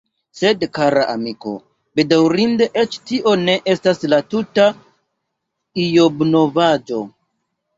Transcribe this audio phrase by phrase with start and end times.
[0.37, 1.51] Sed, kara amiko,
[1.99, 4.67] bedaŭrinde eĉ tio ne estas la tuta
[5.85, 7.05] Ijobnovaĵo.